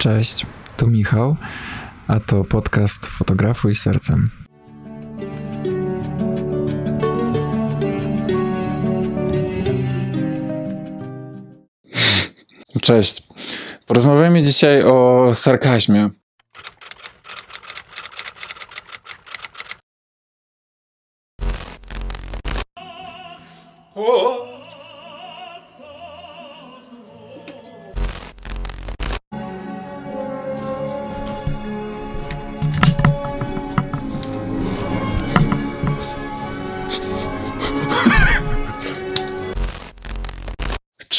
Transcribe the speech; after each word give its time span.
Cześć, 0.00 0.46
tu 0.76 0.86
Michał, 0.86 1.36
a 2.08 2.20
to 2.20 2.44
podcast 2.44 3.06
Fotografuj 3.06 3.74
Sercem. 3.74 4.30
Cześć. 12.80 13.22
Porozmawiamy 13.86 14.42
dzisiaj 14.42 14.82
o 14.82 15.30
sarkazmie. 15.34 16.10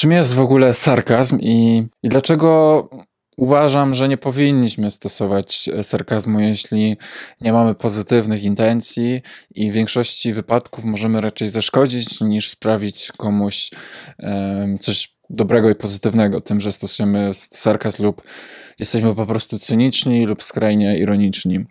Czym 0.01 0.11
jest 0.11 0.33
w 0.33 0.39
ogóle 0.39 0.73
sarkazm 0.73 1.39
i, 1.39 1.87
i 2.03 2.09
dlaczego 2.09 2.89
uważam, 3.37 3.95
że 3.95 4.07
nie 4.07 4.17
powinniśmy 4.17 4.91
stosować 4.91 5.69
sarkazmu, 5.83 6.39
jeśli 6.39 6.97
nie 7.41 7.53
mamy 7.53 7.75
pozytywnych 7.75 8.43
intencji 8.43 9.21
i 9.55 9.71
w 9.71 9.73
większości 9.73 10.33
wypadków 10.33 10.85
możemy 10.85 11.21
raczej 11.21 11.49
zaszkodzić 11.49 12.21
niż 12.21 12.49
sprawić 12.49 13.11
komuś 13.17 13.71
um, 14.19 14.79
coś 14.79 15.15
dobrego 15.29 15.69
i 15.69 15.75
pozytywnego 15.75 16.41
tym, 16.41 16.61
że 16.61 16.71
stosujemy 16.71 17.31
sarkazm 17.33 18.03
lub 18.03 18.21
jesteśmy 18.79 19.15
po 19.15 19.25
prostu 19.25 19.59
cyniczni 19.59 20.25
lub 20.25 20.43
skrajnie 20.43 20.97
ironiczni. 20.97 21.65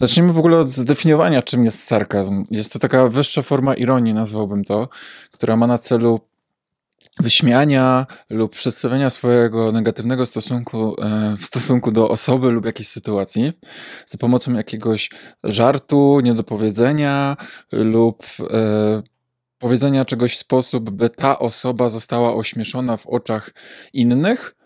Zacznijmy 0.00 0.32
w 0.32 0.38
ogóle 0.38 0.58
od 0.58 0.68
zdefiniowania, 0.68 1.42
czym 1.42 1.64
jest 1.64 1.84
sarkazm. 1.84 2.44
Jest 2.50 2.72
to 2.72 2.78
taka 2.78 3.08
wyższa 3.08 3.42
forma 3.42 3.74
ironii, 3.74 4.14
nazwałbym 4.14 4.64
to, 4.64 4.88
która 5.30 5.56
ma 5.56 5.66
na 5.66 5.78
celu 5.78 6.30
wyśmiania 7.20 8.06
lub 8.30 8.56
przedstawienia 8.56 9.10
swojego 9.10 9.72
negatywnego 9.72 10.26
stosunku 10.26 10.96
e, 11.02 11.36
w 11.36 11.44
stosunku 11.44 11.90
do 11.90 12.08
osoby 12.08 12.50
lub 12.50 12.66
jakiejś 12.66 12.88
sytuacji 12.88 13.52
za 14.06 14.18
pomocą 14.18 14.54
jakiegoś 14.54 15.10
żartu, 15.44 16.20
niedopowiedzenia 16.20 17.36
lub 17.72 18.26
e, 18.40 19.02
powiedzenia 19.58 20.04
czegoś 20.04 20.34
w 20.34 20.38
sposób, 20.38 20.90
by 20.90 21.10
ta 21.10 21.38
osoba 21.38 21.88
została 21.88 22.34
ośmieszona 22.34 22.96
w 22.96 23.06
oczach 23.06 23.50
innych, 23.92 24.56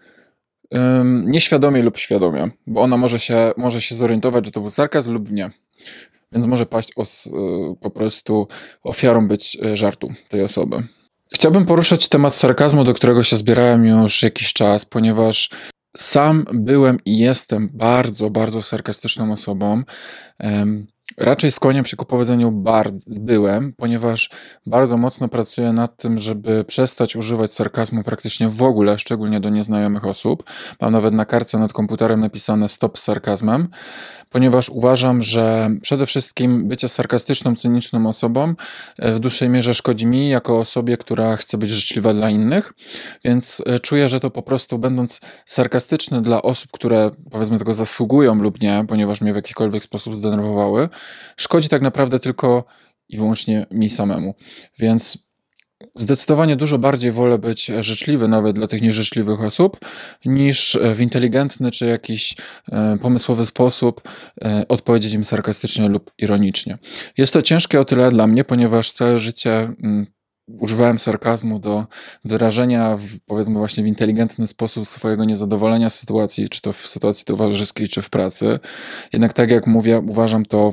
nieświadomie 1.25 1.83
lub 1.83 1.99
świadomie, 1.99 2.51
bo 2.67 2.81
ona 2.81 2.97
może 2.97 3.19
się, 3.19 3.53
może 3.57 3.81
się 3.81 3.95
zorientować, 3.95 4.47
że 4.47 4.53
to 4.53 4.61
był 4.61 4.71
sarkazm 4.71 5.13
lub 5.13 5.31
nie. 5.31 5.51
Więc 6.33 6.47
może 6.47 6.67
paść 6.67 6.93
os, 6.97 7.27
e, 7.27 7.31
po 7.81 7.91
prostu 7.91 8.49
ofiarą 8.83 9.29
być 9.29 9.59
żartu 9.75 10.13
tej 10.29 10.43
osoby. 10.43 10.83
Chciałbym 11.35 11.67
poruszyć 11.67 12.09
temat 12.09 12.37
sarkazmu, 12.37 12.85
do 12.85 12.95
którego 12.95 13.23
się 13.23 13.37
zbierałem 13.37 13.85
już 13.87 14.23
jakiś 14.23 14.53
czas, 14.53 14.85
ponieważ 14.85 15.51
sam 15.97 16.45
byłem 16.53 16.99
i 17.05 17.19
jestem 17.19 17.71
bardzo, 17.73 18.31
bardzo 18.31 18.63
sarkastyczną 18.63 19.33
osobą. 19.33 19.83
Raczej 21.17 21.53
skłaniam 21.53 21.87
się 21.87 21.97
ku 21.97 22.05
powiedzeniu 22.05 22.51
bar 22.51 22.91
byłem, 23.07 23.73
ponieważ 23.73 24.31
bardzo 24.67 24.97
mocno 24.97 25.29
pracuję 25.29 25.73
nad 25.73 25.97
tym, 25.97 26.19
żeby 26.19 26.65
przestać 26.65 27.17
używać 27.17 27.53
sarkazmu 27.53 28.03
praktycznie 28.03 28.49
w 28.49 28.63
ogóle, 28.63 28.99
szczególnie 28.99 29.41
do 29.41 29.49
nieznajomych 29.49 30.05
osób. 30.05 30.43
Mam 30.81 30.93
nawet 30.93 31.15
na 31.15 31.25
kartce 31.25 31.59
nad 31.59 31.73
komputerem 31.73 32.21
napisane 32.21 32.69
stop 32.69 32.99
sarkazmem, 32.99 33.69
ponieważ 34.31 34.69
uważam, 34.69 35.23
że 35.23 35.71
przede 35.83 36.07
wszystkim 36.07 36.69
bycie 36.69 36.89
sarkastyczną, 36.89 37.57
cyniczną 37.57 38.09
osobą 38.09 38.55
e, 38.99 39.15
w 39.15 39.19
dłuższej 39.19 39.49
mierze 39.49 39.75
szkodzi 39.75 40.07
mi 40.07 40.29
jako 40.29 40.59
osobie, 40.59 40.97
która 40.97 41.37
chce 41.37 41.59
być 41.59 41.71
życzliwa 41.71 42.15
dla 42.15 42.31
innych, 42.31 42.73
więc 43.25 43.63
e, 43.67 43.79
czuję, 43.79 44.09
że 44.09 44.21
to 44.21 44.31
po 44.31 44.43
prostu 44.43 44.79
będąc 44.79 45.21
sarkastyczny 45.47 46.23
dla 46.23 46.43
osób, 46.43 46.71
które 46.73 47.11
powiedzmy 47.31 47.59
tego 47.59 47.75
zasługują 47.75 48.35
lub 48.35 48.61
nie, 48.61 48.85
ponieważ 48.89 49.21
mnie 49.21 49.33
w 49.33 49.37
jakikolwiek 49.37 49.85
sposób 49.85 50.17
zdenerwowały, 50.17 50.89
szkodzi 51.37 51.69
tak 51.69 51.83
naprawdę 51.83 52.19
tylko 52.19 52.65
i 53.09 53.17
wyłącznie 53.17 53.67
mi 53.71 53.91
samemu. 53.91 54.35
Więc 54.79 55.25
Zdecydowanie 55.97 56.57
dużo 56.57 56.79
bardziej 56.79 57.13
wolę 57.13 57.39
być 57.39 57.71
życzliwy 57.81 58.29
nawet 58.29 58.57
dla 58.57 58.67
tych 58.67 58.83
nieżyczliwych 58.83 59.41
osób, 59.41 59.79
niż 60.25 60.79
w 60.95 61.01
inteligentny 61.01 61.71
czy 61.71 61.87
jakiś 61.87 62.37
e, 62.73 62.99
pomysłowy 63.03 63.47
sposób 63.47 64.03
e, 64.45 64.65
odpowiedzieć 64.69 65.13
im 65.13 65.25
sarkastycznie 65.25 65.89
lub 65.89 66.11
ironicznie. 66.19 66.79
Jest 67.19 67.33
to 67.33 67.43
ciężkie 67.43 67.81
o 67.81 67.85
tyle 67.85 68.11
dla 68.11 68.27
mnie, 68.27 68.45
ponieważ 68.45 68.91
całe 68.91 69.19
życie 69.19 69.53
mm, 69.53 70.07
używałem 70.49 70.99
sarkazmu 70.99 71.59
do 71.59 71.87
wyrażenia, 72.25 72.97
w, 72.97 73.21
powiedzmy, 73.27 73.55
właśnie 73.59 73.85
w 73.85 73.87
inteligentny 73.87 74.47
sposób 74.47 74.89
swojego 74.89 75.25
niezadowolenia 75.25 75.91
z 75.91 75.99
sytuacji, 75.99 76.49
czy 76.49 76.61
to 76.61 76.73
w 76.73 76.87
sytuacji 76.87 77.25
towarzyskiej, 77.25 77.89
czy 77.89 78.03
w 78.03 78.11
pracy. 78.11 78.61
Jednak, 79.13 79.33
tak 79.33 79.51
jak 79.51 79.67
mówię, 79.67 79.99
uważam 79.99 80.47
to 80.47 80.73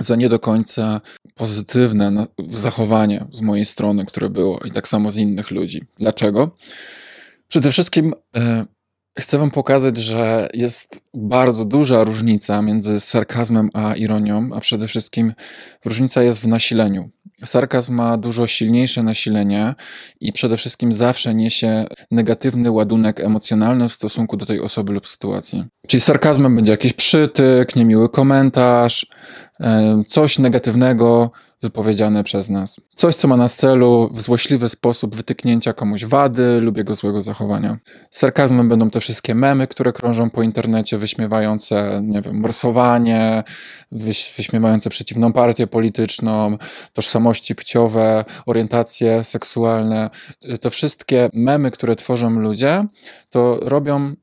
za 0.00 0.16
nie 0.16 0.28
do 0.28 0.38
końca 0.38 1.00
pozytywne 1.34 2.26
zachowanie 2.50 3.24
z 3.32 3.40
mojej 3.40 3.64
strony, 3.64 4.06
które 4.06 4.30
było 4.30 4.60
i 4.64 4.70
tak 4.70 4.88
samo 4.88 5.12
z 5.12 5.16
innych 5.16 5.50
ludzi. 5.50 5.84
Dlaczego? 5.98 6.56
Przede 7.48 7.72
wszystkim 7.72 8.14
e, 8.36 8.66
chcę 9.18 9.38
Wam 9.38 9.50
pokazać, 9.50 9.98
że 9.98 10.48
jest 10.54 11.00
bardzo 11.14 11.64
duża 11.64 12.04
różnica 12.04 12.62
między 12.62 13.00
sarkazmem 13.00 13.70
a 13.74 13.94
ironią, 13.94 14.50
a 14.54 14.60
przede 14.60 14.88
wszystkim 14.88 15.34
różnica 15.84 16.22
jest 16.22 16.40
w 16.40 16.48
nasileniu. 16.48 17.10
Sarkazm 17.44 17.94
ma 17.94 18.16
dużo 18.16 18.46
silniejsze 18.46 19.02
nasilenie 19.02 19.74
i 20.20 20.32
przede 20.32 20.56
wszystkim 20.56 20.92
zawsze 20.92 21.34
niesie 21.34 21.86
negatywny 22.10 22.70
ładunek 22.70 23.20
emocjonalny 23.20 23.88
w 23.88 23.92
stosunku 23.92 24.36
do 24.36 24.46
tej 24.46 24.60
osoby 24.60 24.92
lub 24.92 25.08
sytuacji. 25.08 25.64
Czyli 25.88 26.00
sarkazmem 26.00 26.56
będzie 26.56 26.72
jakiś 26.72 26.92
przytyk, 26.92 27.76
niemiły 27.76 28.08
komentarz, 28.08 29.06
e, 29.60 30.02
coś 30.06 30.38
negatywnego, 30.38 31.30
wypowiedziane 31.62 32.24
przez 32.24 32.50
nas. 32.50 32.76
Coś, 32.96 33.14
co 33.14 33.28
ma 33.28 33.36
na 33.36 33.48
celu 33.48 34.10
w 34.12 34.22
złośliwy 34.22 34.68
sposób 34.68 35.16
wytyknięcia 35.16 35.72
komuś 35.72 36.04
wady 36.04 36.60
lub 36.60 36.76
jego 36.76 36.94
złego 36.94 37.22
zachowania. 37.22 37.78
Sarkazmem 38.10 38.68
będą 38.68 38.90
te 38.90 39.00
wszystkie 39.00 39.34
memy, 39.34 39.66
które 39.66 39.92
krążą 39.92 40.30
po 40.30 40.42
internecie, 40.42 40.98
wyśmiewające, 40.98 42.00
nie 42.04 42.22
wiem, 42.22 42.40
morsowanie, 42.40 43.44
wyś 43.92 44.34
wyśmiewające 44.36 44.90
przeciwną 44.90 45.32
partię 45.32 45.66
polityczną, 45.66 46.58
tożsamości 46.92 47.54
płciowe, 47.54 48.24
orientacje 48.46 49.24
seksualne. 49.24 50.10
To 50.60 50.70
wszystkie 50.70 51.30
memy, 51.32 51.70
które 51.70 51.96
tworzą 51.96 52.30
ludzie, 52.30 52.86
to 53.30 53.58
robią, 53.62 54.14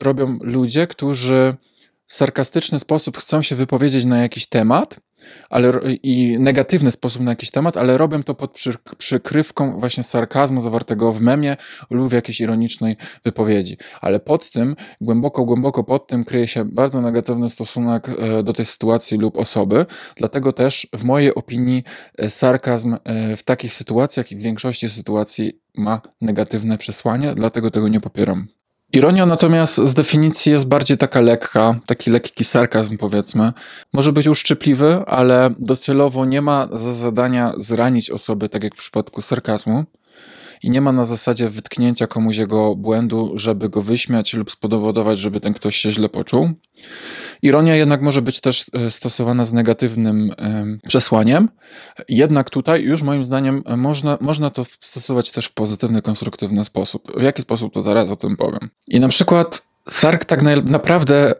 robią 0.00 0.38
ludzie, 0.40 0.86
którzy 0.86 1.54
w 2.06 2.14
sarkastyczny 2.14 2.78
sposób 2.78 3.18
chcą 3.18 3.42
się 3.42 3.56
wypowiedzieć 3.56 4.04
na 4.04 4.22
jakiś 4.22 4.46
temat, 4.46 5.00
ale, 5.50 5.72
i 6.02 6.36
negatywny 6.38 6.90
sposób 6.90 7.22
na 7.22 7.30
jakiś 7.30 7.50
temat, 7.50 7.76
ale 7.76 7.98
robią 7.98 8.22
to 8.22 8.34
pod 8.34 8.52
przy, 8.52 8.74
przykrywką 8.98 9.80
właśnie 9.80 10.02
sarkazmu 10.02 10.60
zawartego 10.60 11.12
w 11.12 11.20
memie 11.20 11.56
lub 11.90 12.08
w 12.08 12.12
jakiejś 12.12 12.40
ironicznej 12.40 12.96
wypowiedzi. 13.24 13.76
Ale 14.00 14.20
pod 14.20 14.50
tym, 14.50 14.76
głęboko, 15.00 15.44
głęboko 15.44 15.84
pod 15.84 16.06
tym 16.06 16.24
kryje 16.24 16.46
się 16.46 16.64
bardzo 16.64 17.00
negatywny 17.00 17.50
stosunek 17.50 18.08
e, 18.08 18.42
do 18.42 18.52
tej 18.52 18.66
sytuacji 18.66 19.18
lub 19.18 19.36
osoby. 19.36 19.86
Dlatego 20.16 20.52
też 20.52 20.86
w 20.92 21.04
mojej 21.04 21.34
opinii 21.34 21.84
e, 22.18 22.30
sarkazm 22.30 22.96
e, 23.04 23.36
w 23.36 23.42
takich 23.42 23.72
sytuacjach 23.72 24.32
i 24.32 24.36
w 24.36 24.40
większości 24.40 24.88
sytuacji 24.88 25.60
ma 25.74 26.00
negatywne 26.20 26.78
przesłanie, 26.78 27.34
dlatego 27.34 27.70
tego 27.70 27.88
nie 27.88 28.00
popieram. 28.00 28.57
Ironia 28.92 29.26
natomiast 29.26 29.76
z 29.76 29.94
definicji 29.94 30.52
jest 30.52 30.66
bardziej 30.66 30.98
taka 30.98 31.20
lekka, 31.20 31.80
taki 31.86 32.10
lekki 32.10 32.44
sarkazm 32.44 32.96
powiedzmy. 32.98 33.52
Może 33.92 34.12
być 34.12 34.26
uszczypliwy, 34.26 35.02
ale 35.06 35.50
docelowo 35.58 36.24
nie 36.24 36.42
ma 36.42 36.68
za 36.72 36.92
zadania 36.92 37.52
zranić 37.58 38.10
osoby, 38.10 38.48
tak 38.48 38.64
jak 38.64 38.74
w 38.74 38.78
przypadku 38.78 39.22
sarkazmu 39.22 39.84
i 40.62 40.70
nie 40.70 40.80
ma 40.80 40.92
na 40.92 41.06
zasadzie 41.06 41.50
wytknięcia 41.50 42.06
komuś 42.06 42.36
jego 42.36 42.76
błędu, 42.76 43.32
żeby 43.36 43.68
go 43.68 43.82
wyśmiać 43.82 44.34
lub 44.34 44.50
spowodować, 44.50 45.18
żeby 45.18 45.40
ten 45.40 45.54
ktoś 45.54 45.76
się 45.76 45.92
źle 45.92 46.08
poczuł. 46.08 46.50
Ironia 47.42 47.76
jednak 47.76 48.02
może 48.02 48.22
być 48.22 48.40
też 48.40 48.66
e, 48.72 48.90
stosowana 48.90 49.44
z 49.44 49.52
negatywnym 49.52 50.34
przesłaniem, 50.88 51.48
jednak 52.08 52.50
tutaj 52.50 52.82
już 52.82 53.02
moim 53.02 53.24
zdaniem 53.24 53.62
można, 53.76 54.18
można 54.20 54.50
to 54.50 54.66
stosować 54.80 55.32
też 55.32 55.46
w 55.46 55.54
pozytywny, 55.54 56.02
konstruktywny 56.02 56.64
sposób. 56.64 57.12
W 57.16 57.22
jaki 57.22 57.42
sposób 57.42 57.74
to 57.74 57.82
zaraz 57.82 58.10
o 58.10 58.16
tym 58.16 58.36
powiem. 58.36 58.70
I 58.88 59.00
na 59.00 59.08
przykład 59.08 59.62
sark 59.88 60.24
tak 60.24 60.42
naprawdę 60.64 61.34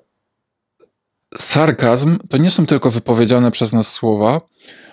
sarkazm 1.36 2.18
to 2.30 2.36
nie 2.36 2.50
są 2.50 2.66
tylko 2.66 2.90
wypowiedziane 2.90 3.50
przez 3.50 3.72
nas 3.72 3.92
słowa, 3.92 4.40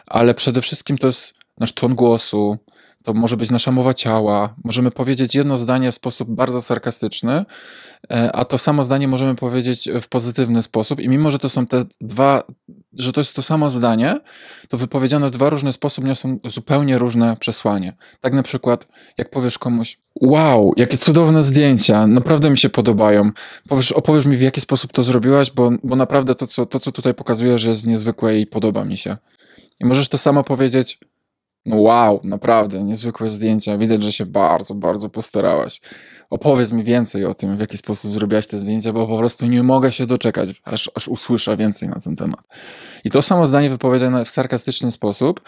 ale 0.08 0.34
przede 0.34 0.62
wszystkim 0.62 0.98
to 0.98 1.08
jest 1.08 1.34
nasz 1.58 1.72
ton 1.72 1.96
głosu, 1.96 2.58
to 3.06 3.14
może 3.14 3.38
być 3.38 3.52
nasza 3.52 3.72
mowa 3.72 3.94
ciała. 3.94 4.56
Możemy 4.64 4.92
powiedzieć 4.92 5.36
jedno 5.36 5.58
zdanie 5.58 5.92
w 5.92 5.96
sposób 5.96 6.30
bardzo 6.30 6.62
sarkastyczny, 6.62 7.46
e, 8.12 8.32
a 8.36 8.46
to 8.46 8.58
samo 8.58 8.84
zdanie 8.84 9.08
możemy 9.08 9.36
powiedzieć 9.36 9.90
w 10.02 10.08
pozytywny 10.08 10.64
sposób. 10.64 11.00
I 11.00 11.10
mimo, 11.10 11.32
że 11.32 11.40
to 11.40 11.50
są 11.50 11.68
te 11.68 11.86
dwa, 12.02 12.44
że 12.94 13.14
to 13.14 13.22
jest 13.22 13.36
to 13.36 13.42
samo 13.42 13.70
zdanie, 13.70 14.20
to 14.70 14.78
wypowiedziane 14.78 15.28
w 15.28 15.32
dwa 15.32 15.50
różne 15.50 15.74
sposoby 15.74 16.08
niosą 16.08 16.40
zupełnie 16.46 16.98
różne 16.98 17.38
przesłanie. 17.38 17.96
Tak 18.22 18.34
na 18.34 18.44
przykład, 18.44 18.88
jak 19.18 19.30
powiesz 19.30 19.58
komuś, 19.58 19.98
wow, 20.22 20.74
jakie 20.78 20.98
cudowne 20.98 21.46
zdjęcia, 21.46 22.08
naprawdę 22.08 22.50
mi 22.50 22.58
się 22.58 22.70
podobają. 22.70 23.32
Powiesz, 23.70 23.92
opowiesz 23.92 24.26
mi, 24.26 24.38
w 24.38 24.42
jaki 24.42 24.62
sposób 24.62 24.92
to 24.92 25.04
zrobiłaś, 25.04 25.52
bo, 25.52 25.72
bo 25.84 25.96
naprawdę 25.96 26.36
to 26.36 26.48
co, 26.48 26.66
to, 26.66 26.80
co 26.80 26.92
tutaj 26.92 27.14
pokazujesz, 27.14 27.64
jest 27.64 27.88
niezwykłe 27.88 28.40
i 28.40 28.48
podoba 28.48 28.86
mi 28.86 28.98
się. 28.98 29.18
I 29.80 29.86
możesz 29.86 30.08
to 30.08 30.18
samo 30.18 30.44
powiedzieć, 30.44 31.00
no 31.66 31.76
wow, 31.76 32.20
naprawdę, 32.24 32.84
niezwykłe 32.84 33.32
zdjęcia. 33.32 33.78
Widać, 33.78 34.04
że 34.04 34.12
się 34.12 34.26
bardzo, 34.26 34.76
bardzo 34.76 35.10
postarałaś. 35.10 35.82
Opowiedz 36.30 36.72
mi 36.72 36.84
więcej 36.84 37.26
o 37.26 37.34
tym, 37.34 37.58
w 37.58 37.60
jaki 37.60 37.78
sposób 37.78 38.14
zrobiłaś 38.14 38.48
te 38.48 38.58
zdjęcia, 38.58 38.94
bo 38.94 39.08
po 39.08 39.18
prostu 39.18 39.46
nie 39.46 39.64
mogę 39.64 39.92
się 39.92 40.06
doczekać, 40.06 40.50
aż, 40.64 40.92
aż 40.96 41.08
usłyszę 41.08 41.58
więcej 41.58 41.90
na 41.90 42.00
ten 42.00 42.16
temat. 42.16 42.42
I 43.04 43.10
to 43.10 43.22
samo 43.22 43.46
zdanie 43.46 43.70
wypowiedziane 43.70 44.26
w 44.26 44.30
sarkastyczny 44.30 44.92
sposób 44.92 45.42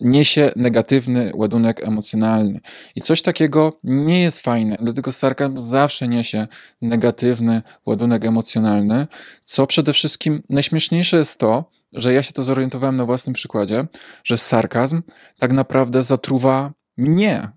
niesie 0.00 0.52
negatywny 0.56 1.32
ładunek 1.34 1.84
emocjonalny. 1.84 2.60
I 2.94 3.02
coś 3.02 3.22
takiego 3.22 3.78
nie 3.84 4.22
jest 4.22 4.40
fajne, 4.40 4.76
dlatego 4.80 5.12
sarkazm 5.12 5.58
zawsze 5.58 6.08
niesie 6.08 6.46
negatywny 6.82 7.62
ładunek 7.86 8.24
emocjonalny, 8.24 9.06
co 9.44 9.66
przede 9.66 9.92
wszystkim 9.92 10.42
najśmieszniejsze 10.50 11.16
jest 11.16 11.38
to, 11.38 11.70
że 11.92 12.12
ja 12.12 12.22
się 12.22 12.32
to 12.32 12.42
zorientowałem 12.42 12.96
na 12.96 13.04
własnym 13.04 13.34
przykładzie, 13.34 13.86
że 14.24 14.38
sarkazm 14.38 15.02
tak 15.38 15.52
naprawdę 15.52 16.02
zatruwa 16.02 16.72
mnie. 16.96 17.48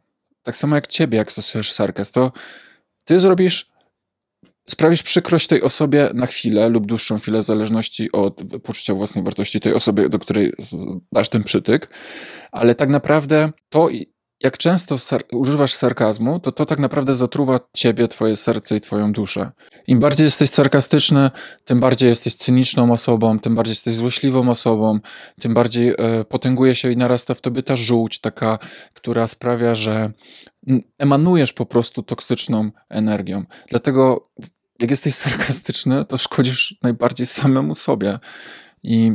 Tak 0.43 0.57
samo 0.57 0.75
jak 0.75 0.87
ciebie, 0.87 1.17
jak 1.17 1.31
stosujesz 1.31 1.71
sarkazm, 1.71 2.13
to 2.13 2.31
ty 3.05 3.19
zrobisz, 3.19 3.71
sprawisz 4.69 5.03
przykrość 5.03 5.47
tej 5.47 5.61
osobie 5.61 6.09
na 6.13 6.25
chwilę 6.25 6.69
lub 6.69 6.85
dłuższą 6.85 7.19
chwilę, 7.19 7.43
w 7.43 7.45
zależności 7.45 8.11
od 8.11 8.41
poczucia 8.63 8.93
własnej 8.93 9.23
wartości 9.23 9.59
tej 9.59 9.73
osoby, 9.73 10.09
do 10.09 10.19
której 10.19 10.53
dasz 11.11 11.29
ten 11.29 11.43
przytyk, 11.43 11.89
ale 12.51 12.75
tak 12.75 12.89
naprawdę 12.89 13.51
to, 13.69 13.89
jak 14.43 14.57
często 14.57 14.97
sar 14.97 15.23
używasz 15.31 15.73
sarkazmu, 15.73 16.39
to 16.39 16.51
to 16.51 16.65
tak 16.65 16.79
naprawdę 16.79 17.15
zatruwa 17.15 17.59
ciebie, 17.73 18.07
twoje 18.07 18.37
serce 18.37 18.75
i 18.75 18.81
twoją 18.81 19.13
duszę. 19.13 19.51
Im 19.87 19.99
bardziej 19.99 20.25
jesteś 20.25 20.49
sarkastyczny, 20.49 21.31
tym 21.65 21.79
bardziej 21.79 22.09
jesteś 22.09 22.35
cyniczną 22.35 22.91
osobą, 22.91 23.39
tym 23.39 23.55
bardziej 23.55 23.71
jesteś 23.71 23.93
złośliwą 23.93 24.49
osobą, 24.49 24.99
tym 25.39 25.53
bardziej 25.53 25.89
e, 25.89 26.25
potęguje 26.25 26.75
się 26.75 26.91
i 26.91 26.97
narasta 26.97 27.33
w 27.33 27.41
tobie 27.41 27.63
ta 27.63 27.75
żółć, 27.75 28.19
taka, 28.19 28.59
która 28.93 29.27
sprawia, 29.27 29.75
że 29.75 30.11
emanujesz 30.97 31.53
po 31.53 31.65
prostu 31.65 32.03
toksyczną 32.03 32.71
energią. 32.89 33.43
Dlatego, 33.69 34.29
jak 34.79 34.91
jesteś 34.91 35.15
sarkastyczny, 35.25 36.05
to 36.05 36.17
szkodzisz 36.17 36.75
najbardziej 36.83 37.27
samemu 37.27 37.75
sobie. 37.75 38.19
I 38.83 39.11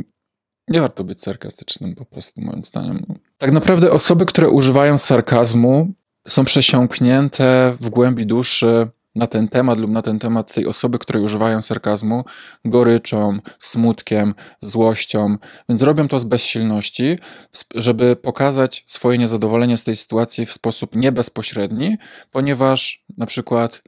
nie 0.67 0.81
warto 0.81 1.03
być 1.03 1.21
sarkastycznym, 1.21 1.95
po 1.95 2.05
prostu, 2.05 2.41
moim 2.41 2.65
zdaniem. 2.65 3.19
Tak 3.37 3.51
naprawdę 3.51 3.91
osoby, 3.91 4.25
które 4.25 4.49
używają 4.49 4.97
sarkazmu, 4.97 5.87
są 6.27 6.45
przesiąknięte 6.45 7.73
w 7.79 7.89
głębi 7.89 8.25
duszy 8.25 8.87
na 9.15 9.27
ten 9.27 9.47
temat 9.47 9.79
lub 9.79 9.91
na 9.91 10.01
ten 10.01 10.19
temat 10.19 10.53
tej 10.53 10.67
osoby, 10.67 10.99
które 10.99 11.21
używają 11.21 11.61
sarkazmu, 11.61 12.25
goryczą, 12.65 13.39
smutkiem, 13.59 14.33
złością, 14.61 15.37
więc 15.69 15.81
robią 15.81 16.07
to 16.07 16.19
z 16.19 16.23
bezsilności, 16.23 17.19
żeby 17.75 18.15
pokazać 18.15 18.85
swoje 18.87 19.17
niezadowolenie 19.17 19.77
z 19.77 19.83
tej 19.83 19.95
sytuacji 19.95 20.45
w 20.45 20.53
sposób 20.53 20.95
niebezpośredni, 20.95 21.97
ponieważ 22.31 23.03
na 23.17 23.25
przykład 23.25 23.83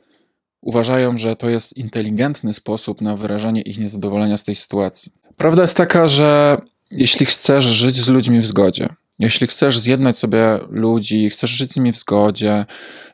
uważają, 0.62 1.18
że 1.18 1.36
to 1.36 1.50
jest 1.50 1.78
inteligentny 1.78 2.54
sposób 2.54 3.02
na 3.02 3.16
wyrażanie 3.16 3.62
ich 3.62 3.78
niezadowolenia 3.78 4.38
z 4.38 4.44
tej 4.44 4.56
sytuacji. 4.56 5.12
Prawda 5.38 5.62
jest 5.62 5.78
taka, 5.78 6.08
że 6.08 6.58
jeśli 6.92 7.26
chcesz 7.26 7.66
żyć 7.66 7.98
z 7.98 8.10
ludźmi 8.10 8.40
w 8.40 8.46
zgodzie, 8.46 8.90
jeśli 9.20 9.48
chcesz 9.48 9.80
zjednać 9.80 10.18
sobie 10.18 10.60
ludzi, 10.70 11.30
chcesz 11.30 11.50
żyć 11.50 11.74
z 11.74 11.76
nimi 11.76 11.92
w 11.92 11.98
zgodzie, 11.98 12.66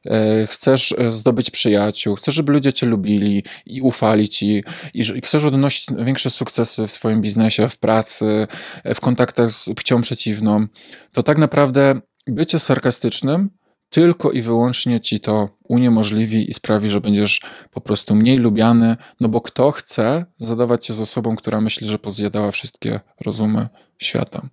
e, 0.06 0.48
chcesz 0.48 0.96
e, 0.98 1.12
zdobyć 1.12 1.52
przyjaciół, 1.52 2.16
chcesz, 2.16 2.36
żeby 2.36 2.52
ludzie 2.52 2.74
cię 2.74 2.86
lubili 2.86 3.44
i 3.66 3.82
ufali 3.82 4.30
ci, 4.30 4.64
i 4.94 5.22
chcesz 5.22 5.44
odnosić 5.44 5.88
większe 5.98 6.30
sukcesy 6.30 6.88
w 6.88 6.92
swoim 6.92 7.22
biznesie, 7.22 7.70
w 7.70 7.78
pracy, 7.78 8.48
e, 8.84 8.96
w 8.96 9.02
kontaktach 9.02 9.52
z 9.52 9.66
płcią 9.66 10.02
przeciwną, 10.02 10.68
to 11.12 11.24
tak 11.24 11.38
naprawdę 11.38 12.02
bycie 12.28 12.60
sarkastycznym 12.60 13.50
tylko 13.90 14.32
i 14.32 14.42
wyłącznie 14.42 15.02
ci 15.02 15.20
to 15.20 15.50
uniemożliwi 15.64 16.52
i 16.52 16.54
sprawi, 16.54 16.90
że 16.90 17.02
będziesz 17.02 17.42
po 17.72 17.82
prostu 17.82 18.16
mniej 18.16 18.38
lubiany, 18.38 18.98
no 19.20 19.30
bo 19.30 19.42
kto 19.42 19.72
chce 19.72 20.26
zadawać 20.38 20.86
się 20.86 20.94
z 20.94 21.02
osobą, 21.02 21.36
która 21.36 21.62
myśli, 21.62 21.88
że 21.88 22.00
pozjadała 22.00 22.52
wszystkie 22.52 23.00
rozumy 23.22 23.68
świata. 24.00 24.50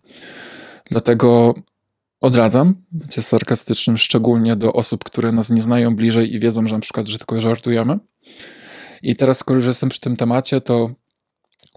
Dlatego 0.93 1.55
odradzam 2.21 2.75
bycie 2.93 3.23
sarkastycznym, 3.23 3.99
szczególnie 3.99 4.57
do 4.57 4.73
osób, 4.73 5.05
które 5.05 5.33
nas 5.33 5.51
nie 5.51 5.63
znają 5.63 5.97
bliżej 5.97 6.35
i 6.35 6.41
wiedzą, 6.41 6.67
że 6.67 6.75
na 6.75 6.81
przykład, 6.81 7.07
że 7.07 7.19
tylko 7.19 7.41
żartujemy. 7.41 7.99
I 9.03 9.17
teraz, 9.17 9.39
skoro 9.39 9.57
już 9.57 9.67
jestem 9.67 9.89
przy 9.89 10.01
tym 10.01 10.17
temacie, 10.17 10.61
to 10.61 10.91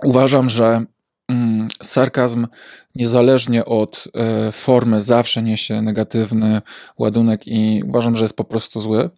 uważam, 0.03 0.49
że 0.49 0.85
mm, 1.29 1.67
sarkazm 1.83 2.47
niezależnie 2.95 3.65
od 3.65 4.07
e, 4.13 4.51
formy 4.51 5.01
zawsze 5.01 5.43
niesie 5.43 5.81
negatywny 5.81 6.61
ładunek 6.97 7.47
i 7.47 7.83
uważam, 7.87 8.15
że 8.15 8.25
jest 8.25 8.37
po 8.37 8.43
prostu 8.43 8.81
zły. 8.81 9.09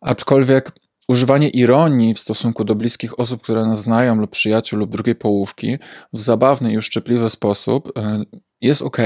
Aczkolwiek 0.00 0.72
używanie 1.08 1.48
ironii 1.48 2.14
w 2.14 2.18
stosunku 2.18 2.64
do 2.64 2.74
bliskich 2.74 3.20
osób, 3.20 3.42
które 3.42 3.66
nas 3.66 3.82
znają, 3.82 4.16
lub 4.16 4.30
przyjaciół, 4.30 4.78
lub 4.78 4.90
drugiej 4.90 5.14
połówki 5.14 5.78
w 6.12 6.20
zabawny 6.20 6.72
i 6.72 6.78
uszczypliwy 6.78 7.30
sposób 7.30 7.98
e, 7.98 8.24
jest 8.60 8.82
ok. 8.82 8.98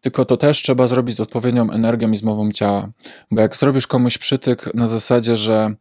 Tylko 0.00 0.24
to 0.24 0.36
też 0.36 0.62
trzeba 0.62 0.86
zrobić 0.86 1.16
z 1.16 1.20
odpowiednią 1.20 1.70
energią 1.70 2.10
i 2.10 2.16
zmową 2.16 2.52
ciała. 2.52 2.92
Bo 3.30 3.40
jak 3.40 3.56
zrobisz 3.56 3.86
komuś 3.86 4.18
przytyk 4.18 4.74
na 4.74 4.88
zasadzie, 4.88 5.36
że 5.36 5.74